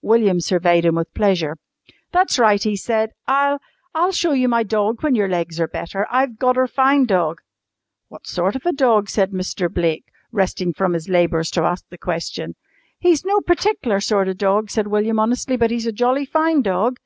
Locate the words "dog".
4.62-5.02, 7.04-7.42, 8.72-9.10, 14.38-14.70, 16.62-16.98